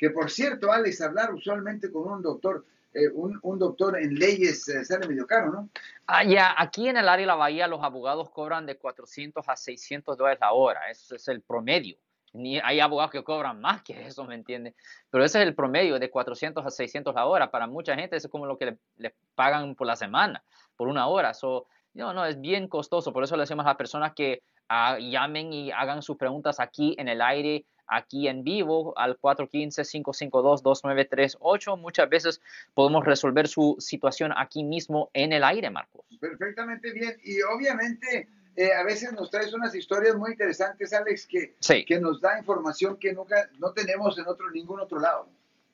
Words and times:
que 0.00 0.08
por 0.08 0.30
cierto, 0.30 0.72
Alex, 0.72 1.02
hablar 1.02 1.34
usualmente 1.34 1.92
con 1.92 2.10
un 2.10 2.22
doctor, 2.22 2.64
eh, 2.94 3.10
un, 3.12 3.38
un, 3.42 3.58
doctor 3.58 3.98
en 3.98 4.14
leyes 4.14 4.66
eh, 4.68 4.82
sale 4.82 5.06
medio 5.06 5.26
caro, 5.26 5.52
¿no? 5.52 5.68
Ah, 6.06 6.24
ya, 6.24 6.54
aquí 6.56 6.88
en 6.88 6.96
el 6.96 7.06
área 7.06 7.24
de 7.24 7.26
la 7.26 7.34
Bahía 7.34 7.68
los 7.68 7.84
abogados 7.84 8.30
cobran 8.30 8.64
de 8.64 8.78
400 8.78 9.46
a 9.46 9.56
600 9.56 10.16
dólares 10.16 10.38
la 10.40 10.52
hora, 10.52 10.90
ese 10.90 11.16
es 11.16 11.28
el 11.28 11.42
promedio. 11.42 11.98
Ni 12.32 12.58
hay 12.60 12.80
abogados 12.80 13.10
que 13.10 13.22
cobran 13.22 13.60
más 13.60 13.82
que 13.82 14.06
eso, 14.06 14.24
¿me 14.24 14.36
entiendes? 14.36 14.74
Pero 15.10 15.22
ese 15.22 15.38
es 15.38 15.46
el 15.46 15.54
promedio 15.54 15.98
de 15.98 16.08
400 16.08 16.64
a 16.64 16.70
600 16.70 17.14
la 17.14 17.26
hora. 17.26 17.50
Para 17.50 17.66
mucha 17.66 17.94
gente 17.94 18.16
eso 18.16 18.28
es 18.28 18.30
como 18.30 18.46
lo 18.46 18.56
que 18.56 18.66
le, 18.66 18.78
le 18.96 19.14
pagan 19.34 19.74
por 19.74 19.86
la 19.86 19.96
semana, 19.96 20.42
por 20.76 20.88
una 20.88 21.08
hora. 21.08 21.34
So, 21.34 21.66
no, 21.92 22.14
no, 22.14 22.24
es 22.24 22.40
bien 22.40 22.68
costoso. 22.68 23.12
Por 23.12 23.24
eso 23.24 23.36
le 23.36 23.42
decimos 23.42 23.66
a 23.66 23.70
las 23.70 23.76
personas 23.76 24.12
que 24.14 24.42
uh, 24.70 24.96
llamen 24.98 25.52
y 25.52 25.72
hagan 25.72 26.02
sus 26.02 26.16
preguntas 26.16 26.60
aquí 26.60 26.94
en 26.98 27.08
el 27.08 27.20
aire, 27.20 27.66
aquí 27.90 28.28
en 28.28 28.44
vivo, 28.44 28.94
al 28.96 29.20
415-552-2938. 29.20 31.78
Muchas 31.78 32.08
veces 32.08 32.40
podemos 32.72 33.04
resolver 33.04 33.46
su 33.48 33.76
situación 33.78 34.32
aquí 34.36 34.62
mismo 34.64 35.10
en 35.12 35.32
el 35.32 35.44
aire, 35.44 35.68
Marcos. 35.70 36.06
Perfectamente 36.20 36.92
bien. 36.92 37.16
Y 37.24 37.42
obviamente 37.42 38.28
eh, 38.56 38.72
a 38.72 38.82
veces 38.84 39.12
nos 39.12 39.30
traes 39.30 39.52
unas 39.52 39.74
historias 39.74 40.16
muy 40.16 40.30
interesantes, 40.32 40.92
Alex, 40.92 41.26
que, 41.26 41.54
sí. 41.60 41.84
que 41.84 42.00
nos 42.00 42.20
da 42.20 42.38
información 42.38 42.96
que 42.96 43.12
nunca, 43.12 43.48
no 43.58 43.72
tenemos 43.72 44.16
en 44.18 44.28
otro, 44.28 44.50
ningún 44.50 44.80
otro 44.80 45.00
lado. 45.00 45.28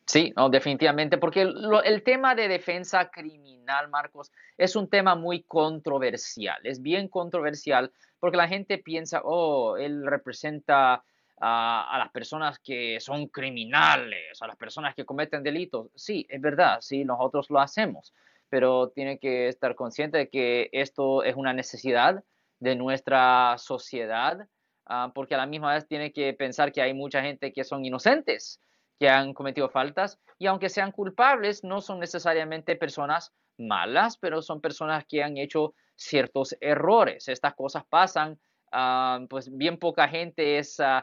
Sí, 0.07 0.33
no, 0.37 0.49
definitivamente, 0.49 1.19
porque 1.19 1.45
lo, 1.45 1.83
el 1.83 2.05
tema 2.05 2.37
de 2.37 2.47
defensa 2.47 3.11
criminal, 3.11 3.89
Marcos, 3.89 4.31
es 4.57 4.77
un 4.77 4.89
tema 4.89 5.17
muy 5.17 5.43
controversial, 5.43 6.61
es 6.63 6.81
bien 6.81 7.09
controversial, 7.09 7.91
porque 8.21 8.37
la 8.37 8.47
gente 8.47 8.79
piensa, 8.79 9.21
oh, 9.25 9.77
él 9.77 10.07
representa 10.07 11.03
a, 11.41 11.97
las 11.99 12.11
personas 12.11 12.59
que 12.59 12.99
son 13.01 13.29
criminales, 13.29 14.41
a 14.41 14.47
las 14.47 14.57
personas 14.57 14.95
que 14.95 15.05
cometen 15.05 15.43
delitos. 15.43 15.91
Sí, 15.95 16.27
es 16.29 16.41
verdad, 16.41 16.79
sí, 16.81 17.05
nosotros 17.05 17.51
lo 17.51 17.61
hacemos, 17.61 18.15
pero 18.49 18.89
tiene 18.89 19.19
que 19.19 19.49
estar 19.49 19.75
consciente 19.75 20.19
de 20.19 20.29
que 20.29 20.69
esto 20.73 21.23
es 21.23 21.37
una 21.37 21.53
necesidad 21.53 22.23
de 22.59 22.75
nuestra 22.75 23.57
sociedad, 23.59 24.49
uh, 24.89 25.13
porque 25.15 25.35
a 25.35 25.39
la 25.39 25.47
misma 25.47 25.75
vez 25.75 25.87
tiene 25.87 26.13
que 26.13 26.33
pensar 26.33 26.73
que 26.73 26.81
hay 26.81 26.95
mucha 26.95 27.23
gente 27.23 27.53
que 27.53 27.65
son 27.65 27.85
inocentes, 27.85 28.61
que 28.99 29.11
han 29.11 29.35
cometido 29.35 29.69
faltas, 29.69 30.19
y 30.39 30.47
aunque 30.47 30.71
sean 30.71 30.91
culpables, 30.91 31.65
no 31.65 31.83
son 31.83 32.01
necesariamente 32.01 32.77
personas 32.77 33.33
malas, 33.59 34.17
pero 34.17 34.41
son 34.41 34.61
personas 34.63 35.05
que 35.07 35.23
han 35.23 35.37
hecho 35.37 35.75
ciertos 35.97 36.57
errores. 36.61 37.29
Estas 37.29 37.55
cosas 37.55 37.85
pasan, 37.85 38.39
uh, 38.73 39.27
pues 39.29 39.55
bien 39.55 39.79
poca 39.79 40.09
gente 40.09 40.57
es... 40.59 40.81
Uh, 40.81 41.03